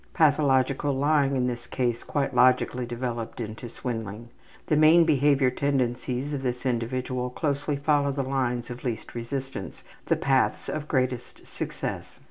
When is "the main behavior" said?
4.65-5.51